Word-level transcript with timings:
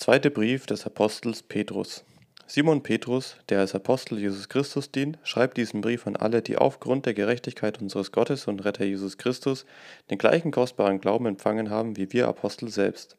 Zweite 0.00 0.30
Brief 0.30 0.64
des 0.64 0.86
Apostels 0.86 1.42
Petrus. 1.42 2.06
Simon 2.46 2.82
Petrus, 2.82 3.36
der 3.50 3.58
als 3.58 3.74
Apostel 3.74 4.18
Jesus 4.18 4.48
Christus 4.48 4.90
dient, 4.90 5.18
schreibt 5.24 5.58
diesen 5.58 5.82
Brief 5.82 6.06
an 6.06 6.16
alle, 6.16 6.40
die 6.40 6.56
aufgrund 6.56 7.04
der 7.04 7.12
Gerechtigkeit 7.12 7.82
unseres 7.82 8.10
Gottes 8.10 8.46
und 8.46 8.64
Retter 8.64 8.86
Jesus 8.86 9.18
Christus 9.18 9.66
den 10.10 10.16
gleichen 10.16 10.52
kostbaren 10.52 11.02
Glauben 11.02 11.26
empfangen 11.26 11.68
haben 11.68 11.98
wie 11.98 12.14
wir 12.14 12.28
Apostel 12.28 12.70
selbst. 12.70 13.18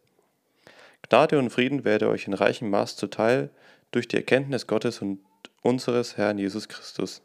Gnade 1.07 1.37
und 1.37 1.51
Frieden 1.51 1.85
werde 1.85 2.09
euch 2.09 2.25
in 2.25 2.33
reichem 2.33 2.71
Maß 2.71 2.95
zuteil 2.95 3.51
durch 3.91 4.07
die 4.07 4.15
Erkenntnis 4.15 4.65
Gottes 4.65 5.03
und 5.03 5.19
unseres 5.61 6.17
Herrn 6.17 6.39
Jesus 6.39 6.67
Christus. 6.67 7.21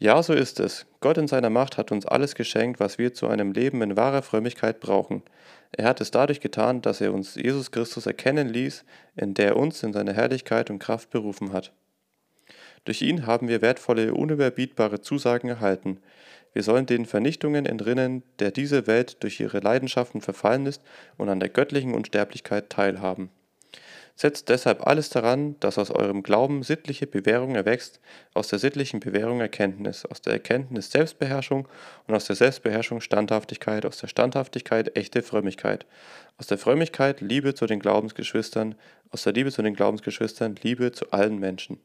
Ja, 0.00 0.22
so 0.22 0.32
ist 0.32 0.60
es. 0.60 0.86
Gott 1.00 1.18
in 1.18 1.26
seiner 1.26 1.50
Macht 1.50 1.76
hat 1.76 1.90
uns 1.90 2.06
alles 2.06 2.36
geschenkt, 2.36 2.78
was 2.78 2.98
wir 2.98 3.14
zu 3.14 3.26
einem 3.26 3.50
Leben 3.50 3.82
in 3.82 3.96
wahrer 3.96 4.22
Frömmigkeit 4.22 4.78
brauchen. 4.78 5.22
Er 5.72 5.86
hat 5.86 6.00
es 6.00 6.12
dadurch 6.12 6.38
getan, 6.38 6.82
dass 6.82 7.00
er 7.00 7.12
uns 7.12 7.34
Jesus 7.34 7.72
Christus 7.72 8.06
erkennen 8.06 8.48
ließ, 8.48 8.84
in 9.16 9.34
der 9.34 9.48
er 9.48 9.56
uns 9.56 9.82
in 9.82 9.92
seine 9.92 10.12
Herrlichkeit 10.12 10.70
und 10.70 10.78
Kraft 10.78 11.10
berufen 11.10 11.52
hat. 11.52 11.72
Durch 12.84 13.02
ihn 13.02 13.26
haben 13.26 13.48
wir 13.48 13.60
wertvolle, 13.60 14.14
unüberbietbare 14.14 15.00
Zusagen 15.00 15.48
erhalten. 15.48 15.98
Wir 16.52 16.62
sollen 16.62 16.86
den 16.86 17.04
Vernichtungen 17.04 17.66
entrinnen, 17.66 18.22
der 18.38 18.52
diese 18.52 18.86
Welt 18.86 19.22
durch 19.24 19.40
ihre 19.40 19.58
Leidenschaften 19.58 20.20
verfallen 20.20 20.66
ist, 20.66 20.80
und 21.16 21.28
an 21.28 21.40
der 21.40 21.48
göttlichen 21.48 21.94
Unsterblichkeit 21.94 22.70
teilhaben. 22.70 23.30
Setzt 24.20 24.48
deshalb 24.48 24.84
alles 24.84 25.10
daran, 25.10 25.54
dass 25.60 25.78
aus 25.78 25.92
eurem 25.92 26.24
Glauben 26.24 26.64
sittliche 26.64 27.06
Bewährung 27.06 27.54
erwächst, 27.54 28.00
aus 28.34 28.48
der 28.48 28.58
sittlichen 28.58 28.98
Bewährung 28.98 29.40
Erkenntnis, 29.40 30.04
aus 30.04 30.20
der 30.20 30.32
Erkenntnis 30.32 30.90
Selbstbeherrschung 30.90 31.68
und 32.08 32.14
aus 32.16 32.24
der 32.24 32.34
Selbstbeherrschung 32.34 33.00
Standhaftigkeit, 33.00 33.86
aus 33.86 33.98
der 33.98 34.08
Standhaftigkeit 34.08 34.96
echte 34.96 35.22
Frömmigkeit, 35.22 35.86
aus 36.36 36.48
der 36.48 36.58
Frömmigkeit 36.58 37.20
Liebe 37.20 37.54
zu 37.54 37.66
den 37.66 37.78
Glaubensgeschwistern, 37.78 38.74
aus 39.10 39.22
der 39.22 39.34
Liebe 39.34 39.52
zu 39.52 39.62
den 39.62 39.74
Glaubensgeschwistern 39.74 40.56
Liebe 40.64 40.90
zu 40.90 41.12
allen 41.12 41.38
Menschen. 41.38 41.78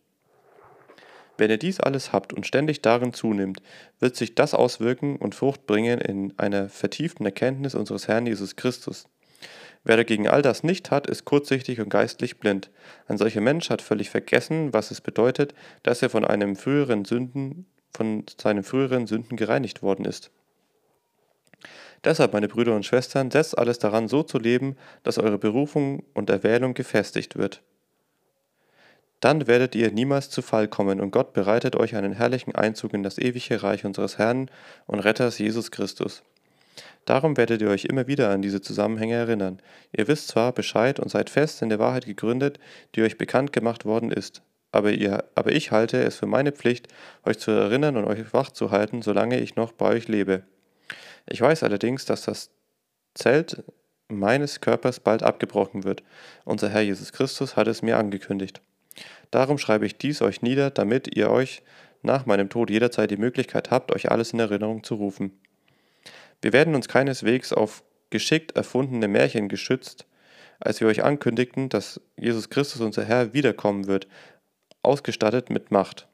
Wenn 1.37 1.51
ihr 1.51 1.59
dies 1.59 1.79
alles 1.79 2.13
habt 2.13 2.33
und 2.33 2.47
ständig 2.47 2.81
darin 2.81 3.13
zunimmt, 3.13 3.61
wird 3.99 4.15
sich 4.15 4.33
das 4.33 4.55
auswirken 4.55 5.17
und 5.17 5.35
Frucht 5.35 5.67
bringen 5.67 6.01
in 6.01 6.33
einer 6.37 6.67
vertieften 6.67 7.25
Erkenntnis 7.25 7.75
unseres 7.75 8.07
Herrn 8.07 8.25
Jesus 8.25 8.55
Christus. 8.55 9.07
Wer 9.83 9.97
dagegen 9.97 10.27
all 10.27 10.41
das 10.41 10.63
nicht 10.63 10.91
hat, 10.91 11.07
ist 11.07 11.25
kurzsichtig 11.25 11.81
und 11.81 11.89
geistlich 11.89 12.37
blind. 12.37 12.71
Ein 13.07 13.17
solcher 13.17 13.41
Mensch 13.41 13.69
hat 13.69 13.81
völlig 13.81 14.09
vergessen, 14.09 14.73
was 14.73 14.91
es 14.91 15.01
bedeutet, 15.01 15.53
dass 15.83 16.01
er 16.01 16.09
von 16.09 16.23
einem 16.23 16.55
früheren 16.55 17.03
Sünden, 17.03 17.65
von 17.93 18.25
seinen 18.41 18.63
früheren 18.63 19.07
Sünden 19.07 19.35
gereinigt 19.35 19.81
worden 19.81 20.05
ist. 20.05 20.31
Deshalb, 22.03 22.33
meine 22.33 22.47
Brüder 22.47 22.75
und 22.75 22.85
Schwestern, 22.85 23.31
setzt 23.31 23.57
alles 23.57 23.79
daran, 23.79 24.07
so 24.07 24.23
zu 24.23 24.37
leben, 24.37 24.75
dass 25.03 25.17
eure 25.17 25.37
Berufung 25.37 26.03
und 26.13 26.29
Erwählung 26.29 26.73
gefestigt 26.73 27.37
wird. 27.37 27.61
Dann 29.19 29.47
werdet 29.47 29.73
ihr 29.73 29.89
niemals 29.91 30.29
zu 30.29 30.41
Fall 30.41 30.67
kommen 30.67 30.99
und 30.99 31.11
Gott 31.11 31.31
bereitet 31.31 31.77
euch 31.77 31.95
einen 31.95 32.11
herrlichen 32.11 32.55
Einzug 32.55 32.93
in 32.93 33.03
das 33.03 33.17
ewige 33.17 33.63
Reich 33.63 33.85
unseres 33.85 34.17
Herrn 34.17 34.51
und 34.85 34.99
Retters 34.99 35.37
Jesus 35.37 35.71
Christus. 35.71 36.23
Darum 37.05 37.37
werdet 37.37 37.61
ihr 37.61 37.69
euch 37.69 37.85
immer 37.85 38.07
wieder 38.07 38.29
an 38.29 38.41
diese 38.41 38.61
Zusammenhänge 38.61 39.15
erinnern. 39.15 39.61
Ihr 39.91 40.07
wisst 40.07 40.29
zwar 40.29 40.53
Bescheid 40.53 40.99
und 40.99 41.09
seid 41.09 41.29
fest 41.29 41.61
in 41.61 41.69
der 41.69 41.79
Wahrheit 41.79 42.05
gegründet, 42.05 42.59
die 42.95 43.01
euch 43.01 43.17
bekannt 43.17 43.53
gemacht 43.53 43.85
worden 43.85 44.11
ist. 44.11 44.41
Aber, 44.71 44.91
ihr, 44.91 45.23
aber 45.35 45.51
ich 45.51 45.71
halte 45.71 46.01
es 46.01 46.15
für 46.15 46.25
meine 46.25 46.51
Pflicht, 46.51 46.87
euch 47.25 47.37
zu 47.37 47.51
erinnern 47.51 47.97
und 47.97 48.05
euch 48.05 48.33
wach 48.33 48.49
zu 48.49 48.71
halten, 48.71 49.01
solange 49.01 49.39
ich 49.39 49.55
noch 49.55 49.71
bei 49.71 49.89
euch 49.89 50.07
lebe. 50.07 50.43
Ich 51.27 51.41
weiß 51.41 51.63
allerdings, 51.63 52.05
dass 52.05 52.23
das 52.23 52.49
Zelt 53.13 53.63
meines 54.07 54.61
Körpers 54.61 54.99
bald 54.99 55.23
abgebrochen 55.23 55.83
wird. 55.83 56.03
Unser 56.45 56.69
Herr 56.69 56.81
Jesus 56.81 57.13
Christus 57.13 57.55
hat 57.55 57.67
es 57.67 57.81
mir 57.81 57.97
angekündigt. 57.97 58.61
Darum 59.31 59.57
schreibe 59.57 59.85
ich 59.85 59.97
dies 59.97 60.21
euch 60.21 60.41
nieder, 60.41 60.69
damit 60.69 61.15
ihr 61.15 61.29
euch 61.29 61.63
nach 62.01 62.25
meinem 62.25 62.49
Tod 62.49 62.69
jederzeit 62.69 63.11
die 63.11 63.17
Möglichkeit 63.17 63.71
habt, 63.71 63.93
euch 63.93 64.11
alles 64.11 64.33
in 64.33 64.39
Erinnerung 64.39 64.83
zu 64.83 64.95
rufen. 64.95 65.39
Wir 66.43 66.51
werden 66.51 66.75
uns 66.75 66.89
keineswegs 66.89 67.53
auf 67.53 67.83
geschickt 68.09 68.57
erfundene 68.57 69.07
Märchen 69.07 69.47
geschützt, 69.47 70.05
als 70.59 70.81
wir 70.81 70.89
euch 70.89 71.01
ankündigten, 71.01 71.69
dass 71.69 72.01
Jesus 72.17 72.49
Christus 72.49 72.81
unser 72.81 73.05
Herr 73.05 73.33
wiederkommen 73.33 73.87
wird, 73.87 74.09
ausgestattet 74.81 75.49
mit 75.49 75.71
Macht. 75.71 76.05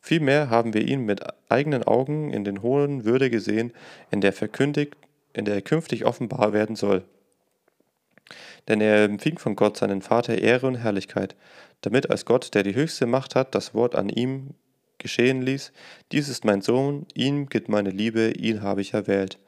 Vielmehr 0.00 0.48
haben 0.48 0.72
wir 0.72 0.80
ihn 0.88 1.04
mit 1.04 1.20
eigenen 1.50 1.82
Augen 1.82 2.32
in 2.32 2.42
den 2.42 2.62
hohen 2.62 3.04
Würde 3.04 3.28
gesehen, 3.28 3.74
in 4.10 4.22
der 4.22 4.32
verkündigt, 4.32 4.94
in 5.34 5.44
der 5.44 5.56
er 5.56 5.62
künftig 5.62 6.06
offenbar 6.06 6.54
werden 6.54 6.74
soll. 6.74 7.04
Denn 8.68 8.80
er 8.80 9.04
empfing 9.04 9.36
von 9.36 9.56
Gott 9.56 9.76
seinen 9.76 10.00
Vater 10.00 10.38
Ehre 10.38 10.68
und 10.68 10.76
Herrlichkeit, 10.76 11.36
damit 11.82 12.08
als 12.08 12.24
Gott, 12.24 12.54
der 12.54 12.62
die 12.62 12.74
höchste 12.74 13.04
Macht 13.04 13.34
hat, 13.34 13.54
das 13.54 13.74
Wort 13.74 13.94
an 13.94 14.08
ihm 14.08 14.54
geschehen 14.96 15.42
ließ, 15.42 15.70
dies 16.12 16.30
ist 16.30 16.46
mein 16.46 16.62
Sohn, 16.62 17.04
ihm 17.12 17.50
gilt 17.50 17.68
meine 17.68 17.90
Liebe, 17.90 18.30
ihn 18.30 18.62
habe 18.62 18.80
ich 18.80 18.94
erwählt. 18.94 19.38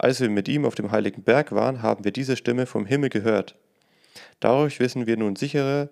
Als 0.00 0.20
wir 0.20 0.30
mit 0.30 0.46
ihm 0.46 0.64
auf 0.64 0.76
dem 0.76 0.92
heiligen 0.92 1.24
Berg 1.24 1.50
waren, 1.50 1.82
haben 1.82 2.04
wir 2.04 2.12
diese 2.12 2.36
Stimme 2.36 2.66
vom 2.66 2.86
Himmel 2.86 3.10
gehört. 3.10 3.56
Dadurch 4.38 4.78
wissen 4.78 5.08
wir 5.08 5.16
nun 5.16 5.34
sicherer, 5.34 5.88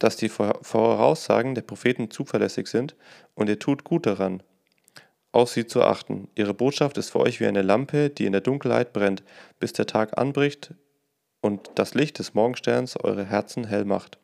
dass 0.00 0.16
die 0.16 0.28
Voraussagen 0.28 1.54
der 1.54 1.62
Propheten 1.62 2.10
zuverlässig 2.10 2.66
sind, 2.66 2.96
und 3.34 3.48
ihr 3.48 3.60
tut 3.60 3.84
gut 3.84 4.06
daran, 4.06 4.42
auf 5.30 5.50
sie 5.50 5.66
zu 5.66 5.84
achten. 5.84 6.28
Ihre 6.34 6.52
Botschaft 6.52 6.98
ist 6.98 7.10
für 7.10 7.20
euch 7.20 7.38
wie 7.38 7.46
eine 7.46 7.62
Lampe, 7.62 8.10
die 8.10 8.26
in 8.26 8.32
der 8.32 8.40
Dunkelheit 8.40 8.92
brennt, 8.92 9.22
bis 9.60 9.72
der 9.72 9.86
Tag 9.86 10.18
anbricht 10.18 10.74
und 11.40 11.70
das 11.76 11.94
Licht 11.94 12.18
des 12.18 12.34
Morgensterns 12.34 12.96
eure 12.96 13.24
Herzen 13.24 13.68
hell 13.68 13.84
macht. 13.84 14.18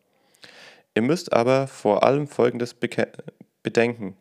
Ihr 0.94 1.02
müsst 1.02 1.32
aber 1.32 1.68
vor 1.68 2.02
allem 2.02 2.26
Folgendes 2.26 2.74
bedenken. 3.62 4.16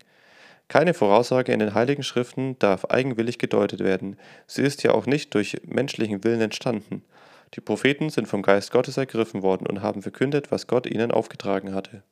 Keine 0.67 0.93
Voraussage 0.93 1.51
in 1.51 1.59
den 1.59 1.73
Heiligen 1.73 2.03
Schriften 2.03 2.57
darf 2.59 2.85
eigenwillig 2.85 3.37
gedeutet 3.37 3.81
werden. 3.81 4.17
Sie 4.47 4.63
ist 4.63 4.83
ja 4.83 4.91
auch 4.91 5.05
nicht 5.05 5.33
durch 5.35 5.61
menschlichen 5.63 6.23
Willen 6.23 6.41
entstanden. 6.41 7.03
Die 7.53 7.61
Propheten 7.61 8.09
sind 8.09 8.27
vom 8.27 8.41
Geist 8.41 8.71
Gottes 8.71 8.97
ergriffen 8.97 9.43
worden 9.43 9.67
und 9.67 9.81
haben 9.81 10.01
verkündet, 10.01 10.51
was 10.51 10.67
Gott 10.67 10.87
ihnen 10.87 11.11
aufgetragen 11.11 11.73
hatte. 11.73 12.03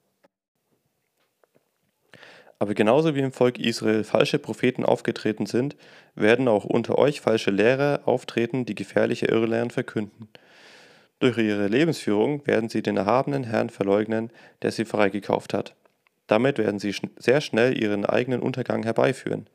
Aber 2.60 2.76
genauso 2.76 3.16
wie 3.16 3.20
im 3.20 3.34
Volk 3.34 3.60
Israel 3.60 4.06
falsche 4.06 4.40
Propheten 4.40 4.86
aufgetreten 4.86 5.48
sind, 5.48 5.76
werden 6.16 6.48
auch 6.48 6.64
unter 6.64 6.98
euch 6.98 7.20
falsche 7.20 7.52
Lehrer 7.52 8.02
auftreten, 8.06 8.66
die 8.66 8.76
gefährliche 8.76 9.26
Irrlehren 9.26 9.70
verkünden. 9.70 10.30
Durch 11.20 11.38
ihre 11.38 11.68
Lebensführung 11.68 12.46
werden 12.48 12.70
sie 12.70 12.82
den 12.82 12.98
erhabenen 12.98 13.44
Herrn 13.44 13.70
verleugnen, 13.70 14.30
der 14.62 14.72
sie 14.72 14.86
freigekauft 14.86 15.54
hat. 15.54 15.76
Damit 16.28 16.58
werden 16.58 16.80
sie 16.80 16.96
sehr 17.18 17.42
schnell 17.42 17.82
ihren 17.82 18.06
eigenen 18.06 18.42
Untergang 18.42 18.84
herbeiführen. 18.84 19.48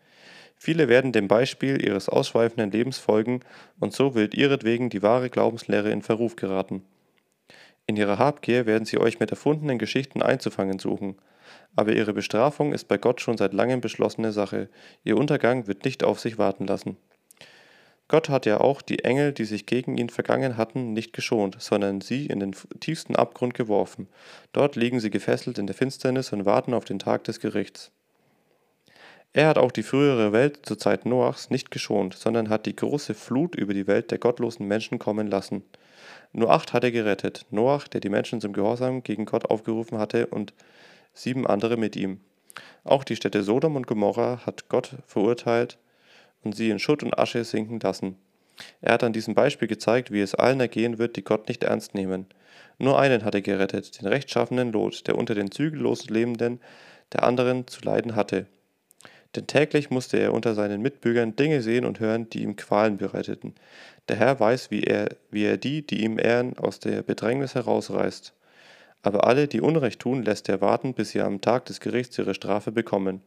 Viele 0.57 0.89
werden 0.89 1.13
dem 1.13 1.29
Beispiel 1.29 1.85
ihres 1.85 2.09
ausschweifenden 2.09 2.71
Lebens 2.71 2.99
folgen, 2.99 3.41
und 3.79 3.95
so 3.95 4.15
wird 4.15 4.35
ihretwegen 4.35 4.91
die 4.91 5.03
wahre 5.03 5.31
Glaubenslehre 5.31 5.91
in 5.91 6.03
Verruf 6.03 6.37
geraten. 6.37 6.83
In 7.87 7.97
ihrer 7.97 8.19
Habgier 8.19 8.67
werden 8.67 8.85
sie 8.85 8.99
euch 8.99 9.19
mit 9.19 9.31
erfundenen 9.31 9.79
Geschichten 9.79 10.21
einzufangen 10.21 10.79
suchen. 10.79 11.17
Aber 11.75 11.93
ihre 11.93 12.13
Bestrafung 12.13 12.75
ist 12.75 12.87
bei 12.87 12.99
Gott 12.99 13.21
schon 13.21 13.39
seit 13.39 13.55
langem 13.55 13.81
beschlossene 13.81 14.33
Sache. 14.33 14.69
Ihr 15.05 15.17
Untergang 15.17 15.67
wird 15.67 15.85
nicht 15.85 16.05
auf 16.05 16.21
sich 16.21 16.37
warten 16.37 16.67
lassen. 16.67 16.99
Gott 18.09 18.31
hat 18.31 18.47
ja 18.47 18.61
auch 18.61 18.81
die 18.81 19.05
Engel, 19.05 19.33
die 19.33 19.45
sich 19.45 19.67
gegen 19.67 19.99
ihn 19.99 20.09
vergangen 20.09 20.57
hatten, 20.57 20.95
nicht 20.95 21.13
geschont, 21.13 21.57
sondern 21.59 22.01
sie 22.01 22.27
in 22.27 22.41
den 22.41 22.57
tiefsten 22.81 23.17
Abgrund 23.17 23.53
geworfen. 23.53 24.09
Dort 24.53 24.77
liegen 24.77 24.99
sie 24.99 25.11
gefesselt 25.11 25.59
in 25.59 25.67
der 25.67 25.77
Finsternis 25.77 26.33
und 26.33 26.47
warten 26.47 26.73
auf 26.73 26.87
den 26.87 26.99
Tag 26.99 27.25
des 27.25 27.39
Gerichts. 27.39 27.93
Er 29.35 29.49
hat 29.49 29.59
auch 29.59 29.73
die 29.73 29.83
frühere 29.83 30.33
Welt 30.33 30.61
zur 30.63 30.79
Zeit 30.79 31.05
Noachs 31.05 31.51
nicht 31.51 31.71
geschont, 31.71 32.15
sondern 32.15 32.49
hat 32.49 32.65
die 32.65 32.75
große 32.75 33.13
Flut 33.13 33.55
über 33.55 33.75
die 33.75 33.87
Welt 33.87 34.11
der 34.11 34.19
gottlosen 34.19 34.67
Menschen 34.67 34.99
kommen 34.99 35.27
lassen. 35.27 35.63
Nur 36.33 36.51
acht 36.51 36.73
hat 36.73 36.85
er 36.85 36.91
gerettet, 36.93 37.45
Noach, 37.51 37.89
der 37.89 38.01
die 38.01 38.09
Menschen 38.09 38.41
zum 38.41 38.55
Gehorsam 38.55 39.03
gegen 39.03 39.27
Gott 39.27 39.51
aufgerufen 39.51 39.99
hatte, 39.99 40.29
und 40.29 40.55
sieben 41.13 41.47
andere 41.47 41.77
mit 41.77 41.95
ihm. 41.95 42.21
Auch 42.85 43.05
die 43.05 43.17
Städte 43.17 43.43
Sodom 43.43 43.77
und 43.77 43.87
Gomorra 43.87 44.47
hat 44.47 44.71
Gott 44.71 44.97
verurteilt, 45.07 45.79
und 46.43 46.55
sie 46.55 46.71
in 46.71 46.79
Schutt 46.79 47.03
und 47.03 47.19
Asche 47.19 47.45
sinken 47.45 47.81
lassen. 47.81 48.17
Er 48.81 48.95
hat 48.95 49.05
an 49.05 49.13
diesem 49.13 49.35
Beispiel 49.35 49.69
gezeigt, 49.69 50.11
wie 50.11 50.21
es 50.21 50.35
allen 50.35 50.61
ergehen 50.61 50.99
wird, 50.99 51.17
die 51.17 51.25
Gott 51.25 51.49
nicht 51.49 51.65
ernst 51.65 51.95
nehmen. 51.95 52.27
Nur 52.79 52.99
einen 52.99 53.25
hat 53.25 53.35
er 53.35 53.43
gerettet, 53.43 54.01
den 54.01 54.09
rechtschaffenen 54.09 54.73
Lot, 54.73 55.07
der 55.07 55.17
unter 55.17 55.35
den 55.35 55.51
zügellosen 55.51 56.13
Lebenden 56.13 56.61
der 57.13 57.23
anderen 57.23 57.67
zu 57.67 57.81
leiden 57.83 58.17
hatte. 58.17 58.47
Denn 59.37 59.47
täglich 59.47 59.91
musste 59.91 60.19
er 60.19 60.33
unter 60.33 60.55
seinen 60.55 60.81
Mitbürgern 60.81 61.37
Dinge 61.37 61.61
sehen 61.61 61.85
und 61.85 62.01
hören, 62.01 62.31
die 62.31 62.43
ihm 62.43 62.57
Qualen 62.57 62.97
bereiteten. 62.97 63.55
Der 64.09 64.17
Herr 64.17 64.41
weiß, 64.41 64.71
wie 64.71 64.85
er, 64.85 65.11
wie 65.31 65.45
er 65.45 65.59
die, 65.59 65.87
die 65.87 66.03
ihm 66.03 66.19
ehren, 66.19 66.57
aus 66.59 66.81
der 66.81 67.03
Bedrängnis 67.03 67.55
herausreißt. 67.55 68.33
Aber 69.03 69.27
alle, 69.27 69.47
die 69.47 69.61
Unrecht 69.61 70.01
tun, 70.01 70.23
lässt 70.23 70.49
er 70.49 70.61
warten, 70.61 70.95
bis 70.95 71.11
sie 71.11 71.21
am 71.21 71.41
Tag 71.41 71.67
des 71.67 71.81
Gerichts 71.81 72.19
ihre 72.19 72.35
Strafe 72.35 72.73
bekommen. 72.73 73.23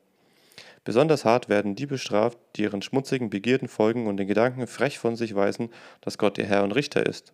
Besonders 0.84 1.26
hart 1.26 1.48
werden 1.48 1.76
die 1.76 1.86
bestraft, 1.86 2.40
die 2.56 2.64
ihren 2.64 2.82
schmutzigen 2.82 3.30
Begierden 3.30 3.68
folgen 3.68 4.08
und 4.08 4.18
den 4.18 4.28
Gedanken 4.28 4.66
frech 4.66 4.98
von 4.98 5.16
sich 5.16 5.36
weisen, 5.36 5.70
dass 6.02 6.18
Gott 6.18 6.38
ihr 6.38 6.46
Herr 6.46 6.64
und 6.64 6.72
Richter 6.72 7.06
ist. 7.06 7.34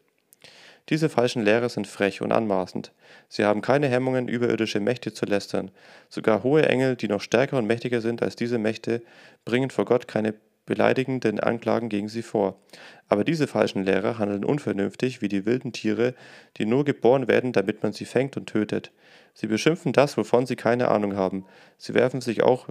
Diese 0.90 1.10
falschen 1.10 1.44
Lehrer 1.44 1.68
sind 1.68 1.86
frech 1.86 2.22
und 2.22 2.32
anmaßend. 2.32 2.94
Sie 3.28 3.44
haben 3.44 3.62
keine 3.62 3.88
Hemmungen, 3.88 4.28
überirdische 4.28 4.80
Mächte 4.80 5.14
zu 5.14 5.26
lästern. 5.26 5.72
Sogar 6.08 6.44
hohe 6.44 6.66
Engel, 6.68 6.96
die 6.96 7.10
noch 7.10 7.22
stärker 7.22 7.58
und 7.58 7.68
mächtiger 7.68 8.00
sind 8.00 8.22
als 8.22 8.38
diese 8.38 8.58
Mächte, 8.58 9.02
bringen 9.44 9.70
vor 9.70 9.86
Gott 9.86 10.08
keine 10.08 10.34
beleidigenden 10.66 11.40
Anklagen 11.40 11.90
gegen 11.90 12.10
sie 12.10 12.22
vor. 12.22 12.60
Aber 13.08 13.24
diese 13.24 13.48
falschen 13.48 13.84
Lehrer 13.84 14.18
handeln 14.18 14.46
unvernünftig 14.46 15.22
wie 15.22 15.30
die 15.30 15.46
wilden 15.46 15.72
Tiere, 15.72 16.14
die 16.58 16.66
nur 16.66 16.86
geboren 16.86 17.28
werden, 17.28 17.54
damit 17.54 17.84
man 17.84 17.94
sie 17.94 18.06
fängt 18.06 18.38
und 18.38 18.48
tötet. 18.48 18.92
Sie 19.34 19.48
beschimpfen 19.48 19.94
das, 19.94 20.18
wovon 20.18 20.46
sie 20.46 20.56
keine 20.56 20.90
Ahnung 20.90 21.16
haben. 21.16 21.46
Sie 21.78 21.94
werfen 21.94 22.22
sich 22.22 22.44
auch 22.44 22.68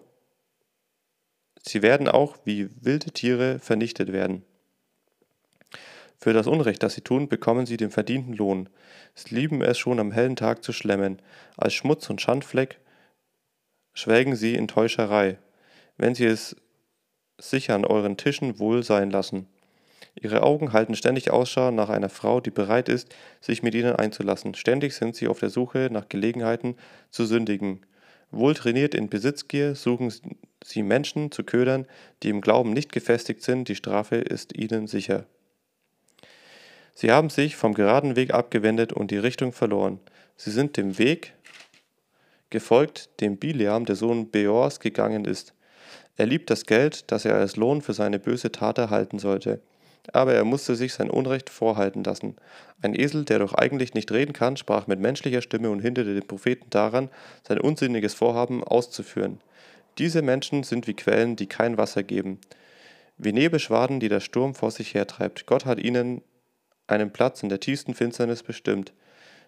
Sie 1.69 1.83
werden 1.83 2.09
auch 2.09 2.37
wie 2.45 2.69
wilde 2.81 3.11
Tiere 3.11 3.59
vernichtet 3.59 4.13
werden. 4.13 4.45
Für 6.19 6.33
das 6.33 6.47
Unrecht, 6.47 6.83
das 6.83 6.95
sie 6.95 7.01
tun, 7.03 7.29
bekommen 7.29 7.67
sie 7.67 7.77
den 7.77 7.91
verdienten 7.91 8.33
Lohn. 8.33 8.69
Sie 9.15 9.35
lieben 9.35 9.63
es 9.63 9.79
schon 9.79 9.99
am 9.99 10.13
hellen 10.13 10.37
Tag 10.37 10.63
zu 10.63 10.73
schlemmen. 10.73 11.21
Als 11.57 11.75
Schmutz 11.75 12.09
und 12.09 12.21
Schandfleck 12.21 12.79
schwelgen 13.93 14.37
sie 14.37 14.55
in 14.55 14.69
Täuscherei, 14.69 15.39
wenn 15.97 16.15
sie 16.15 16.27
es 16.27 16.57
sich 17.39 17.71
an 17.71 17.85
euren 17.85 18.17
Tischen 18.17 18.59
wohl 18.59 18.83
sein 18.83 19.11
lassen. 19.11 19.47
Ihre 20.15 20.43
Augen 20.43 20.73
halten 20.73 20.95
ständig 20.95 21.31
Ausschau 21.31 21.71
nach 21.71 21.91
einer 21.91 22.09
Frau, 22.09 22.41
die 22.41 22.51
bereit 22.51 22.89
ist, 22.89 23.15
sich 23.41 23.63
mit 23.63 23.75
ihnen 23.75 23.95
einzulassen. 23.95 24.55
Ständig 24.55 24.95
sind 24.95 25.17
sie 25.17 25.29
auf 25.29 25.41
der 25.41 25.51
Suche 25.51 25.89
nach 25.91 26.09
Gelegenheiten 26.09 26.77
zu 27.11 27.27
sündigen. 27.27 27.85
Wohl 28.31 28.55
trainiert 28.55 28.95
in 28.95 29.11
Besitzgier 29.11 29.75
suchen 29.75 30.11
sie 30.67 30.83
Menschen 30.83 31.31
zu 31.31 31.45
ködern, 31.45 31.87
die 32.23 32.31
im 32.31 32.41
Glauben 32.41 32.73
nicht 32.73 32.93
gefestigt 32.93 33.43
sind, 33.43 33.69
die 33.69 33.77
Strafe 33.77 34.17
ist 34.17 34.57
ihnen 34.57 34.87
sicher. 34.87 35.27
Sie 36.95 37.13
haben 37.13 37.31
sich 37.31 37.57
vom 37.57 37.75
geraden 37.75 38.17
Weg 38.17 38.33
abgewendet 38.33 38.93
und 38.93 39.11
die 39.11 39.19
Richtung 39.19 39.53
verloren. 39.53 40.01
Sie 40.37 40.51
sind 40.51 40.77
dem 40.77 40.99
Weg 40.99 41.35
gefolgt, 42.51 43.21
dem 43.21 43.37
Bileam, 43.37 43.85
der 43.85 43.97
Sohn 43.97 44.31
Beors, 44.31 44.81
gegangen 44.81 45.25
ist. 45.25 45.55
Er 46.17 46.27
liebt 46.27 46.51
das 46.51 46.65
Geld, 46.65 47.11
das 47.13 47.25
er 47.25 47.37
als 47.37 47.57
Lohn 47.57 47.83
für 47.83 47.93
seine 47.93 48.19
böse 48.19 48.51
Tat 48.51 48.79
erhalten 48.79 49.19
sollte. 49.19 49.61
Aber 50.13 50.33
er 50.35 50.45
musste 50.45 50.75
sich 50.77 50.95
sein 50.95 51.11
Unrecht 51.11 51.51
vorhalten 51.51 52.03
lassen. 52.05 52.37
Ein 52.81 52.95
Esel, 52.95 53.25
der 53.25 53.41
doch 53.41 53.55
eigentlich 53.55 53.95
nicht 53.95 54.11
reden 54.13 54.33
kann, 54.33 54.57
sprach 54.57 54.87
mit 54.87 55.01
menschlicher 55.01 55.43
Stimme 55.43 55.69
und 55.71 55.81
hinderte 55.81 56.15
den 56.15 56.27
Propheten 56.27 56.71
daran, 56.71 57.11
sein 57.47 57.61
unsinniges 57.61 58.15
Vorhaben 58.15 58.65
auszuführen. 58.65 59.41
Diese 59.99 60.21
Menschen 60.21 60.63
sind 60.63 60.87
wie 60.87 60.95
Quellen, 60.95 61.37
die 61.37 61.47
kein 61.47 61.79
Wasser 61.79 62.03
geben, 62.03 62.39
wie 63.17 63.33
Nebelschwaden, 63.33 63.99
die 63.99 64.09
der 64.09 64.21
Sturm 64.21 64.55
vor 64.55 64.71
sich 64.71 64.95
hertreibt. 64.95 65.47
Gott 65.47 65.65
hat 65.65 65.79
ihnen 65.79 66.23
einen 66.87 67.13
Platz 67.13 67.43
in 67.43 67.49
der 67.49 67.61
tiefsten 67.61 67.95
Finsternis 67.95 68.43
bestimmt. 68.43 68.93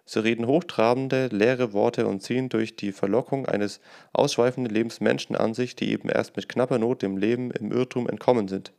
Sie 0.07 0.25
reden 0.25 0.47
hochtrabende, 0.47 1.27
leere 1.27 1.75
Worte 1.75 2.07
und 2.07 2.23
ziehen 2.23 2.49
durch 2.49 2.77
die 2.77 2.93
Verlockung 2.93 3.45
eines 3.45 3.81
ausschweifenden 4.15 4.73
Lebens 4.75 5.01
Menschen 5.01 5.37
an 5.37 5.53
sich, 5.53 5.77
die 5.77 5.91
eben 5.91 6.09
erst 6.09 6.35
mit 6.37 6.49
knapper 6.49 6.79
Not 6.79 7.03
dem 7.03 7.19
Leben 7.19 7.51
im 7.51 7.71
Irrtum 7.71 8.09
entkommen 8.09 8.49
sind. 8.49 8.73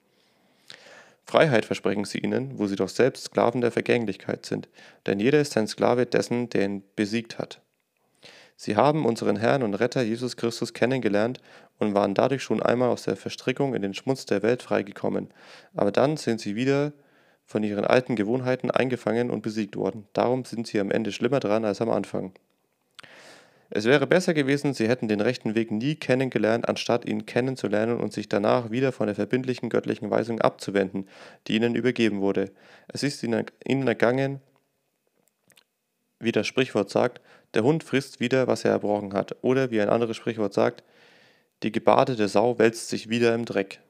Freiheit 1.23 1.65
versprechen 1.65 2.05
sie 2.05 2.17
ihnen, 2.17 2.57
wo 2.57 2.65
sie 2.65 2.75
doch 2.75 2.89
selbst 2.89 3.25
Sklaven 3.25 3.61
der 3.61 3.71
Vergänglichkeit 3.71 4.47
sind, 4.47 4.67
denn 5.05 5.19
jeder 5.19 5.39
ist 5.39 5.55
ein 5.55 5.67
Sklave 5.67 6.07
dessen, 6.07 6.49
der 6.49 6.65
ihn 6.65 6.83
besiegt 6.95 7.37
hat. 7.37 7.61
Sie 8.61 8.75
haben 8.75 9.05
unseren 9.05 9.37
Herrn 9.37 9.63
und 9.63 9.75
Retter 9.75 10.01
Jesus 10.01 10.35
Christus 10.35 10.73
kennengelernt 10.73 11.39
und 11.77 11.93
waren 11.93 12.13
dadurch 12.13 12.43
schon 12.43 12.61
einmal 12.61 12.89
aus 12.89 13.03
der 13.03 13.15
Verstrickung 13.15 13.73
in 13.73 13.81
den 13.81 13.93
Schmutz 13.93 14.25
der 14.25 14.43
Welt 14.43 14.61
freigekommen, 14.63 15.29
aber 15.73 15.93
dann 15.93 16.17
sind 16.17 16.41
sie 16.41 16.57
wieder 16.57 16.91
von 17.45 17.63
ihren 17.63 17.85
alten 17.85 18.17
Gewohnheiten 18.17 18.69
eingefangen 18.69 19.31
und 19.31 19.43
besiegt 19.43 19.77
worden. 19.77 20.09
Darum 20.11 20.43
sind 20.43 20.67
sie 20.67 20.81
am 20.81 20.91
Ende 20.91 21.13
schlimmer 21.13 21.39
dran 21.39 21.63
als 21.63 21.79
am 21.79 21.89
Anfang. 21.89 22.33
Es 23.69 23.85
wäre 23.85 24.05
besser 24.07 24.33
gewesen, 24.33 24.73
sie 24.73 24.89
hätten 24.89 25.07
den 25.07 25.21
rechten 25.21 25.55
Weg 25.55 25.71
nie 25.71 25.95
kennengelernt, 25.95 26.67
anstatt 26.67 27.05
ihn 27.05 27.25
kennenzulernen 27.25 28.01
und 28.01 28.11
sich 28.11 28.27
danach 28.27 28.71
wieder 28.71 28.91
von 28.91 29.05
der 29.05 29.15
verbindlichen 29.15 29.69
göttlichen 29.69 30.11
Weisung 30.11 30.41
abzuwenden, 30.41 31.07
die 31.47 31.55
ihnen 31.55 31.75
übergeben 31.75 32.19
wurde. 32.19 32.51
Es 32.89 33.03
ist 33.03 33.23
ihnen 33.23 33.87
ergangen, 33.87 34.41
wie 36.19 36.31
das 36.31 36.47
Sprichwort 36.47 36.89
sagt, 36.89 37.21
der 37.53 37.63
Hund 37.63 37.83
frisst 37.83 38.19
wieder, 38.19 38.47
was 38.47 38.65
er 38.65 38.71
erbrochen 38.71 39.13
hat, 39.13 39.35
oder 39.41 39.71
wie 39.71 39.81
ein 39.81 39.89
anderes 39.89 40.17
Sprichwort 40.17 40.53
sagt, 40.53 40.83
die 41.63 41.71
gebadete 41.71 42.27
Sau 42.27 42.57
wälzt 42.59 42.89
sich 42.89 43.09
wieder 43.09 43.33
im 43.33 43.45
Dreck. 43.45 43.81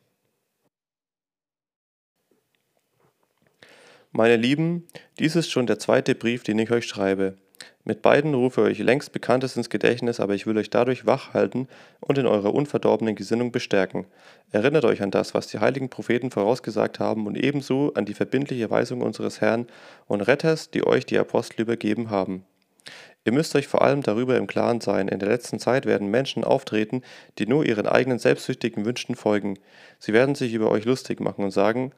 Meine 4.11 4.37
Lieben, 4.37 4.87
dies 5.19 5.35
ist 5.35 5.51
schon 5.51 5.67
der 5.67 5.77
zweite 5.77 6.15
Brief, 6.15 6.43
den 6.43 6.57
ich 6.57 6.71
euch 6.71 6.87
schreibe. 6.87 7.37
Mit 7.89 8.03
beiden 8.03 8.35
rufe 8.35 8.69
ich 8.69 8.81
euch 8.81 8.85
längst 8.85 9.13
Bekanntes 9.13 9.57
ins 9.57 9.71
Gedächtnis, 9.71 10.19
aber 10.19 10.35
ich 10.35 10.45
will 10.45 10.55
euch 10.59 10.69
dadurch 10.69 11.07
wach 11.07 11.33
halten 11.33 11.67
und 11.99 12.19
in 12.19 12.27
eurer 12.27 12.53
unverdorbenen 12.53 13.15
Gesinnung 13.15 13.51
bestärken. 13.51 14.05
Erinnert 14.51 14.85
euch 14.85 15.01
an 15.01 15.09
das, 15.09 15.33
was 15.33 15.47
die 15.47 15.57
heiligen 15.57 15.89
Propheten 15.89 16.29
vorausgesagt 16.29 16.99
haben 16.99 17.25
und 17.25 17.35
ebenso 17.35 17.91
an 17.95 18.05
die 18.05 18.13
verbindliche 18.13 18.69
Weisung 18.69 19.01
unseres 19.01 19.41
Herrn 19.41 19.65
und 20.05 20.21
Retters, 20.21 20.69
die 20.69 20.85
euch 20.85 21.07
die 21.07 21.17
Apostel 21.17 21.63
übergeben 21.63 22.11
haben. 22.11 22.45
Ihr 23.25 23.31
müsst 23.31 23.55
euch 23.55 23.67
vor 23.67 23.81
allem 23.81 24.03
darüber 24.03 24.37
im 24.37 24.45
Klaren 24.45 24.81
sein, 24.81 25.07
in 25.07 25.17
der 25.17 25.29
letzten 25.29 25.57
Zeit 25.57 25.87
werden 25.87 26.11
Menschen 26.11 26.43
auftreten, 26.43 27.01
die 27.39 27.47
nur 27.47 27.65
ihren 27.65 27.87
eigenen 27.87 28.19
selbstsüchtigen 28.19 28.85
Wünschen 28.85 29.15
folgen. 29.15 29.57
Sie 29.97 30.13
werden 30.13 30.35
sich 30.35 30.53
über 30.53 30.69
euch 30.69 30.85
lustig 30.85 31.21
machen 31.21 31.43
und 31.43 31.49
sagen, 31.49 31.91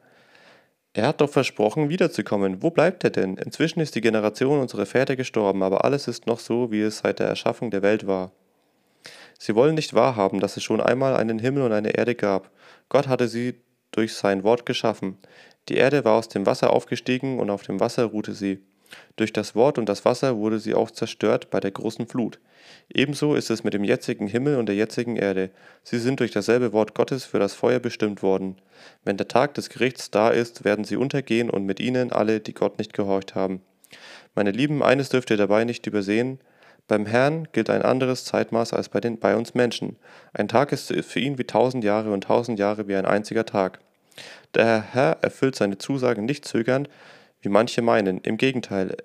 er 0.94 1.06
hat 1.06 1.20
doch 1.20 1.30
versprochen, 1.30 1.88
wiederzukommen. 1.88 2.62
Wo 2.62 2.70
bleibt 2.70 3.02
er 3.04 3.10
denn? 3.10 3.36
Inzwischen 3.36 3.80
ist 3.80 3.94
die 3.94 4.02
Generation 4.02 4.60
unserer 4.60 4.84
Väter 4.84 5.16
gestorben, 5.16 5.62
aber 5.62 5.84
alles 5.84 6.06
ist 6.06 6.26
noch 6.26 6.38
so, 6.38 6.70
wie 6.70 6.82
es 6.82 6.98
seit 6.98 7.18
der 7.18 7.28
Erschaffung 7.28 7.70
der 7.70 7.82
Welt 7.82 8.06
war. 8.06 8.32
Sie 9.38 9.54
wollen 9.54 9.74
nicht 9.74 9.94
wahrhaben, 9.94 10.40
dass 10.40 10.56
es 10.56 10.62
schon 10.62 10.80
einmal 10.80 11.16
einen 11.16 11.38
Himmel 11.38 11.62
und 11.62 11.72
eine 11.72 11.96
Erde 11.96 12.14
gab. 12.14 12.50
Gott 12.90 13.08
hatte 13.08 13.26
sie 13.26 13.54
durch 13.90 14.14
sein 14.14 14.44
Wort 14.44 14.66
geschaffen. 14.66 15.18
Die 15.68 15.76
Erde 15.76 16.04
war 16.04 16.16
aus 16.18 16.28
dem 16.28 16.44
Wasser 16.44 16.70
aufgestiegen 16.70 17.38
und 17.40 17.50
auf 17.50 17.62
dem 17.62 17.80
Wasser 17.80 18.04
ruhte 18.04 18.34
sie. 18.34 18.60
Durch 19.16 19.32
das 19.32 19.54
Wort 19.54 19.78
und 19.78 19.88
das 19.88 20.04
Wasser 20.04 20.36
wurde 20.36 20.58
sie 20.58 20.74
auch 20.74 20.90
zerstört 20.90 21.50
bei 21.50 21.60
der 21.60 21.70
großen 21.70 22.06
Flut. 22.06 22.38
Ebenso 22.92 23.34
ist 23.34 23.50
es 23.50 23.64
mit 23.64 23.74
dem 23.74 23.84
jetzigen 23.84 24.26
Himmel 24.26 24.56
und 24.56 24.66
der 24.66 24.76
jetzigen 24.76 25.16
Erde. 25.16 25.50
Sie 25.82 25.98
sind 25.98 26.20
durch 26.20 26.30
dasselbe 26.30 26.72
Wort 26.72 26.94
Gottes 26.94 27.24
für 27.24 27.38
das 27.38 27.54
Feuer 27.54 27.80
bestimmt 27.80 28.22
worden. 28.22 28.56
Wenn 29.04 29.16
der 29.16 29.28
Tag 29.28 29.54
des 29.54 29.68
Gerichts 29.68 30.10
da 30.10 30.30
ist, 30.30 30.64
werden 30.64 30.84
sie 30.84 30.96
untergehen 30.96 31.50
und 31.50 31.64
mit 31.64 31.80
ihnen 31.80 32.12
alle, 32.12 32.40
die 32.40 32.54
Gott 32.54 32.78
nicht 32.78 32.92
gehorcht 32.92 33.34
haben. 33.34 33.62
Meine 34.34 34.50
Lieben, 34.50 34.82
eines 34.82 35.10
dürft 35.10 35.30
ihr 35.30 35.36
dabei 35.36 35.64
nicht 35.64 35.86
übersehen. 35.86 36.38
Beim 36.88 37.06
Herrn 37.06 37.48
gilt 37.52 37.70
ein 37.70 37.82
anderes 37.82 38.24
Zeitmaß 38.24 38.72
als 38.72 38.88
bei, 38.88 39.00
den, 39.00 39.18
bei 39.18 39.36
uns 39.36 39.54
Menschen. 39.54 39.96
Ein 40.32 40.48
Tag 40.48 40.72
ist 40.72 40.92
für 40.92 41.20
ihn 41.20 41.38
wie 41.38 41.44
tausend 41.44 41.84
Jahre 41.84 42.12
und 42.12 42.24
tausend 42.24 42.58
Jahre 42.58 42.88
wie 42.88 42.96
ein 42.96 43.06
einziger 43.06 43.46
Tag. 43.46 43.80
Der 44.54 44.82
Herr 44.92 45.18
erfüllt 45.22 45.56
seine 45.56 45.78
Zusagen 45.78 46.24
nicht 46.24 46.44
zögernd, 46.44 46.88
wie 47.42 47.48
manche 47.48 47.82
meinen. 47.82 48.20
Im 48.22 48.38
Gegenteil, 48.38 48.96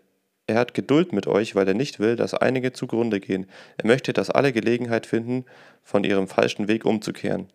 er 0.48 0.56
hat 0.56 0.74
Geduld 0.74 1.12
mit 1.12 1.28
euch, 1.28 1.56
weil 1.56 1.68
er 1.68 1.74
nicht 1.74 2.00
will, 2.00 2.16
dass 2.16 2.34
einige 2.34 2.72
zugrunde 2.72 3.20
gehen. 3.20 3.48
Er 3.78 3.88
möchte, 3.88 4.14
dass 4.14 4.30
alle 4.30 4.54
Gelegenheit 4.54 5.06
finden, 5.06 5.44
von 5.84 6.06
ihrem 6.06 6.28
falschen 6.28 6.70
Weg 6.70 6.86
umzukehren. 6.86 7.48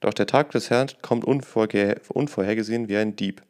Doch 0.00 0.12
der 0.12 0.26
Tag 0.26 0.50
des 0.50 0.70
Herrn 0.70 0.88
kommt 1.00 1.24
unvorhergesehen 1.24 2.88
wie 2.88 2.96
ein 2.96 3.14
Dieb. 3.14 3.42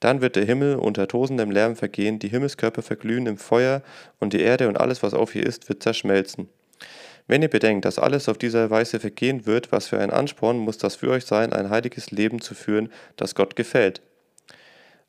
Dann 0.00 0.20
wird 0.20 0.36
der 0.36 0.44
Himmel 0.44 0.76
unter 0.76 1.08
tosendem 1.08 1.50
Lärm 1.50 1.76
vergehen, 1.76 2.18
die 2.18 2.28
Himmelskörper 2.28 2.82
verglühen 2.82 3.26
im 3.26 3.38
Feuer 3.38 3.82
und 4.18 4.32
die 4.32 4.40
Erde 4.40 4.68
und 4.68 4.78
alles, 4.78 5.02
was 5.02 5.14
auf 5.14 5.34
ihr 5.34 5.46
ist, 5.46 5.68
wird 5.68 5.82
zerschmelzen. 5.82 6.48
Wenn 7.26 7.42
ihr 7.42 7.48
bedenkt, 7.48 7.86
dass 7.86 7.98
alles 7.98 8.28
auf 8.28 8.36
diese 8.36 8.68
Weise 8.70 9.00
vergehen 9.00 9.46
wird, 9.46 9.72
was 9.72 9.86
für 9.86 9.98
ein 9.98 10.10
Ansporn 10.10 10.58
muss 10.58 10.76
das 10.76 10.96
für 10.96 11.10
euch 11.10 11.24
sein, 11.24 11.52
ein 11.52 11.70
heiliges 11.70 12.10
Leben 12.10 12.40
zu 12.40 12.54
führen, 12.54 12.92
das 13.16 13.34
Gott 13.34 13.56
gefällt. 13.56 14.02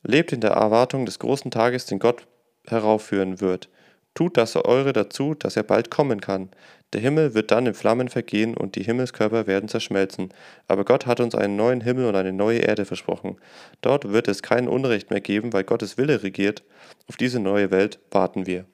Lebt 0.08 0.32
in 0.32 0.42
der 0.42 0.52
Erwartung 0.52 1.06
des 1.06 1.20
großen 1.20 1.52
Tages, 1.52 1.86
den 1.88 2.00
Gott 2.00 2.28
heraufführen 2.68 3.42
wird. 3.42 3.70
Tut 4.14 4.38
das 4.38 4.56
Eure 4.56 4.94
dazu, 4.94 5.34
dass 5.34 5.58
er 5.58 5.64
bald 5.64 5.90
kommen 5.90 6.22
kann. 6.22 6.50
Der 6.94 7.02
Himmel 7.02 7.34
wird 7.34 7.52
dann 7.52 7.66
in 7.66 7.74
Flammen 7.74 8.08
vergehen 8.08 8.56
und 8.56 8.76
die 8.76 8.84
Himmelskörper 8.84 9.48
werden 9.48 9.68
zerschmelzen. 9.68 10.30
Aber 10.68 10.86
Gott 10.86 11.06
hat 11.06 11.20
uns 11.20 11.36
einen 11.36 11.56
neuen 11.58 11.82
Himmel 11.82 12.06
und 12.06 12.16
eine 12.16 12.32
neue 12.32 12.60
Erde 12.60 12.86
versprochen. 12.86 13.38
Dort 13.82 14.14
wird 14.14 14.28
es 14.28 14.42
kein 14.42 14.70
Unrecht 14.70 15.10
mehr 15.10 15.22
geben, 15.22 15.52
weil 15.52 15.64
Gottes 15.64 15.98
Wille 15.98 16.24
regiert. 16.24 16.64
Auf 17.10 17.18
diese 17.18 17.40
neue 17.40 17.72
Welt 17.72 18.00
warten 18.12 18.46
wir. 18.46 18.66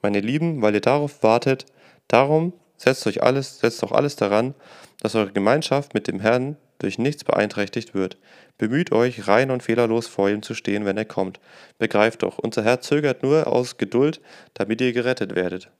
Meine 0.00 0.20
Lieben, 0.20 0.62
weil 0.62 0.74
ihr 0.74 0.80
darauf 0.80 1.22
wartet, 1.22 1.66
darum 2.06 2.52
setzt 2.76 3.06
euch 3.06 3.22
alles, 3.22 3.58
setzt 3.58 3.82
auch 3.82 3.92
alles 3.92 4.16
daran, 4.16 4.54
dass 5.00 5.14
eure 5.14 5.32
Gemeinschaft 5.32 5.94
mit 5.94 6.06
dem 6.06 6.20
Herrn 6.20 6.56
durch 6.78 6.98
nichts 6.98 7.24
beeinträchtigt 7.24 7.94
wird. 7.94 8.16
Bemüht 8.56 8.92
euch, 8.92 9.28
rein 9.28 9.50
und 9.50 9.62
fehlerlos 9.62 10.06
vor 10.06 10.28
ihm 10.30 10.42
zu 10.42 10.54
stehen, 10.54 10.84
wenn 10.84 10.96
er 10.96 11.04
kommt. 11.04 11.40
Begreift 11.78 12.22
doch, 12.22 12.38
unser 12.38 12.64
Herr 12.64 12.80
zögert 12.80 13.22
nur 13.22 13.46
aus 13.46 13.76
Geduld, 13.76 14.20
damit 14.54 14.80
ihr 14.80 14.92
gerettet 14.92 15.34
werdet. 15.34 15.70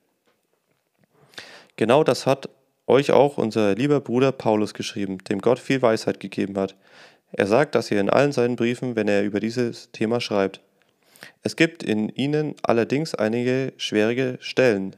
Genau 1.77 2.03
das 2.05 2.27
hat 2.27 2.49
euch 2.87 3.13
auch 3.13 3.39
unser 3.39 3.75
lieber 3.75 4.01
Bruder 4.01 4.33
Paulus 4.33 4.75
geschrieben, 4.75 5.19
dem 5.25 5.41
Gott 5.41 5.59
viel 5.59 5.83
Weisheit 5.83 6.21
gegeben 6.21 6.59
hat. 6.59 6.75
Er 7.33 7.47
sagt, 7.47 7.75
dass 7.75 7.91
ihr 7.91 8.01
in 8.01 8.11
allen 8.11 8.33
seinen 8.33 8.57
Briefen, 8.57 8.97
wenn 8.97 9.07
er 9.09 9.23
über 9.23 9.39
dieses 9.39 9.91
Thema 9.93 10.21
schreibt, 10.21 10.61
Es 11.43 11.57
gibt 11.57 11.83
in 11.83 12.09
ihnen 12.09 12.55
allerdings 12.63 13.15
einige 13.15 13.73
schwierige 13.77 14.39
Stellen. 14.41 14.97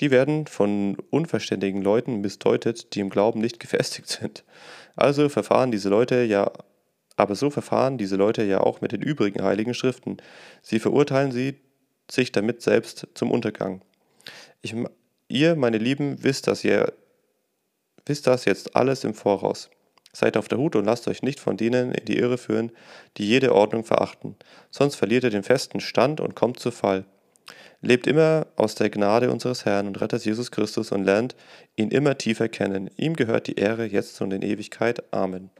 Die 0.00 0.10
werden 0.10 0.46
von 0.46 0.96
unverständigen 1.10 1.82
Leuten 1.82 2.20
missdeutet, 2.20 2.94
die 2.94 3.00
im 3.00 3.10
Glauben 3.10 3.40
nicht 3.40 3.60
gefestigt 3.60 4.08
sind. 4.08 4.44
Also 4.94 5.28
verfahren 5.28 5.70
diese 5.70 5.88
Leute 5.88 6.22
ja, 6.22 6.50
aber 7.16 7.34
so 7.34 7.50
verfahren 7.50 7.98
diese 7.98 8.16
Leute 8.16 8.42
ja 8.44 8.60
auch 8.60 8.80
mit 8.80 8.92
den 8.92 9.02
übrigen 9.02 9.42
heiligen 9.42 9.74
Schriften. 9.74 10.18
Sie 10.62 10.78
verurteilen 10.78 11.32
sie 11.32 11.60
sich 12.10 12.30
damit 12.30 12.62
selbst 12.62 13.08
zum 13.14 13.30
Untergang. 13.30 13.82
Ich, 14.60 14.74
ihr, 15.28 15.56
meine 15.56 15.78
Lieben, 15.78 16.22
wisst 16.22 16.46
das, 16.46 16.62
ihr, 16.62 16.92
wisst 18.04 18.26
das 18.26 18.44
jetzt 18.44 18.76
alles 18.76 19.04
im 19.04 19.14
Voraus. 19.14 19.70
Seid 20.12 20.36
auf 20.36 20.48
der 20.48 20.58
Hut 20.58 20.76
und 20.76 20.84
lasst 20.84 21.08
euch 21.08 21.22
nicht 21.22 21.40
von 21.40 21.56
denen 21.56 21.92
in 21.92 22.04
die 22.04 22.18
Irre 22.18 22.38
führen, 22.38 22.72
die 23.16 23.26
jede 23.26 23.54
Ordnung 23.54 23.84
verachten, 23.84 24.36
sonst 24.70 24.94
verliert 24.94 25.24
ihr 25.24 25.30
den 25.30 25.42
festen 25.42 25.80
Stand 25.80 26.20
und 26.20 26.34
kommt 26.34 26.58
zu 26.58 26.70
Fall. 26.70 27.04
Lebt 27.80 28.06
immer 28.06 28.46
aus 28.56 28.74
der 28.74 28.90
Gnade 28.90 29.30
unseres 29.30 29.64
Herrn 29.64 29.86
und 29.86 30.00
Retters 30.00 30.24
Jesus 30.24 30.50
Christus 30.50 30.92
und 30.92 31.04
lernt 31.04 31.36
ihn 31.76 31.90
immer 31.90 32.18
tiefer 32.18 32.48
kennen. 32.48 32.90
Ihm 32.96 33.14
gehört 33.14 33.46
die 33.46 33.56
Ehre 33.56 33.84
jetzt 33.84 34.20
und 34.20 34.32
in 34.32 34.42
Ewigkeit. 34.42 35.12
Amen. 35.12 35.50